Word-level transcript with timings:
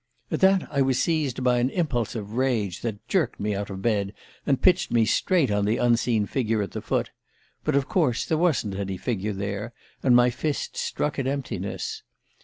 "At 0.31 0.39
that 0.39 0.67
I 0.71 0.81
was 0.81 0.99
seized 0.99 1.43
by 1.43 1.59
an 1.59 1.69
impulse 1.69 2.15
of 2.15 2.33
rage 2.33 2.81
that 2.81 3.07
jerked 3.07 3.39
me 3.39 3.53
out 3.53 3.69
of 3.69 3.83
bed 3.83 4.13
and 4.47 4.59
pitched 4.59 4.89
me 4.89 5.05
straight 5.05 5.51
on 5.51 5.63
the 5.65 5.77
unseen 5.77 6.25
figure 6.25 6.63
at 6.63 6.75
its 6.75 6.87
foot. 6.87 7.11
But 7.63 7.75
of 7.75 7.87
course 7.87 8.25
there 8.25 8.39
wasn't 8.39 8.73
any 8.73 8.97
figure 8.97 9.33
there, 9.33 9.73
and 10.01 10.15
my 10.15 10.31
fists 10.31 10.81
struck 10.81 11.19
at 11.19 11.27
emptiness. 11.27 12.01